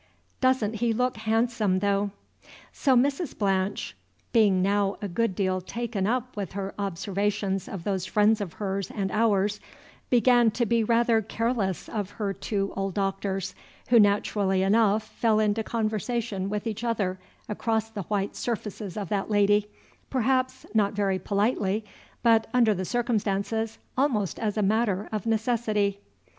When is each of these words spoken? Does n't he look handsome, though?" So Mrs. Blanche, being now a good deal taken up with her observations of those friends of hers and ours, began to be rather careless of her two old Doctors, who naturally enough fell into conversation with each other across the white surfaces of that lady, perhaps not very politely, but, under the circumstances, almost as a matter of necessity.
Does 0.39 0.63
n't 0.65 0.77
he 0.77 0.93
look 0.93 1.15
handsome, 1.17 1.77
though?" 1.77 2.09
So 2.73 2.95
Mrs. 2.95 3.37
Blanche, 3.37 3.95
being 4.33 4.59
now 4.59 4.97
a 4.99 5.07
good 5.07 5.35
deal 5.35 5.61
taken 5.61 6.07
up 6.07 6.35
with 6.35 6.53
her 6.53 6.73
observations 6.79 7.69
of 7.69 7.83
those 7.83 8.07
friends 8.07 8.41
of 8.41 8.53
hers 8.53 8.89
and 8.89 9.11
ours, 9.11 9.59
began 10.09 10.49
to 10.57 10.65
be 10.65 10.83
rather 10.83 11.21
careless 11.21 11.87
of 11.87 12.09
her 12.17 12.33
two 12.33 12.73
old 12.75 12.95
Doctors, 12.95 13.53
who 13.89 13.99
naturally 13.99 14.63
enough 14.63 15.03
fell 15.07 15.39
into 15.39 15.61
conversation 15.61 16.49
with 16.49 16.65
each 16.65 16.83
other 16.83 17.19
across 17.47 17.91
the 17.91 18.01
white 18.01 18.35
surfaces 18.35 18.97
of 18.97 19.09
that 19.09 19.29
lady, 19.29 19.67
perhaps 20.09 20.65
not 20.73 20.93
very 20.93 21.19
politely, 21.19 21.85
but, 22.23 22.47
under 22.55 22.73
the 22.73 22.85
circumstances, 22.85 23.77
almost 23.95 24.39
as 24.39 24.57
a 24.57 24.63
matter 24.63 25.07
of 25.11 25.27
necessity. 25.27 25.99